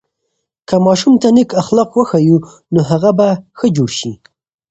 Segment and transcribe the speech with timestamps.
[0.67, 2.37] که ماشوم ته نیک اخلاق وښیو،
[2.73, 4.11] نو هغه به ښه جوړ سي.